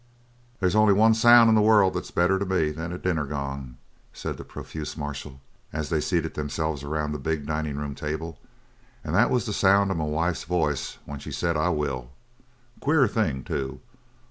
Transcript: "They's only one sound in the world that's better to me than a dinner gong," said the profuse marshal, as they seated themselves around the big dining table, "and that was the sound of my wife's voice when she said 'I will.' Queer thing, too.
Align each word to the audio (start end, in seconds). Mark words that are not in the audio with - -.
"They's 0.59 0.73
only 0.75 0.93
one 0.93 1.13
sound 1.13 1.47
in 1.47 1.53
the 1.53 1.61
world 1.61 1.93
that's 1.93 2.09
better 2.09 2.39
to 2.39 2.43
me 2.47 2.71
than 2.71 2.91
a 2.91 2.97
dinner 2.97 3.27
gong," 3.27 3.77
said 4.11 4.37
the 4.37 4.43
profuse 4.43 4.97
marshal, 4.97 5.41
as 5.71 5.89
they 5.89 6.01
seated 6.01 6.33
themselves 6.33 6.83
around 6.83 7.11
the 7.11 7.19
big 7.19 7.45
dining 7.45 7.77
table, 7.93 8.39
"and 9.03 9.13
that 9.13 9.29
was 9.29 9.45
the 9.45 9.53
sound 9.53 9.91
of 9.91 9.97
my 9.97 10.05
wife's 10.05 10.45
voice 10.45 10.97
when 11.05 11.19
she 11.19 11.31
said 11.31 11.55
'I 11.55 11.69
will.' 11.69 12.09
Queer 12.79 13.07
thing, 13.07 13.43
too. 13.43 13.79